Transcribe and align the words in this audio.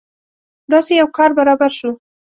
داسې 0.71 0.91
یو 1.01 1.07
کار 1.17 1.29
برابر 1.39 1.71
شو. 1.79 1.91